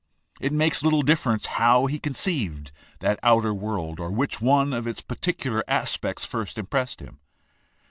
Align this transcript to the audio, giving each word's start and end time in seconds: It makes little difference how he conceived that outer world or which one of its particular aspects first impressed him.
It 0.39 0.51
makes 0.51 0.81
little 0.81 1.03
difference 1.03 1.45
how 1.45 1.85
he 1.85 1.99
conceived 1.99 2.71
that 3.01 3.19
outer 3.21 3.53
world 3.53 3.99
or 3.99 4.09
which 4.09 4.41
one 4.41 4.73
of 4.73 4.87
its 4.87 5.01
particular 5.01 5.63
aspects 5.67 6.25
first 6.25 6.57
impressed 6.57 7.01
him. 7.01 7.19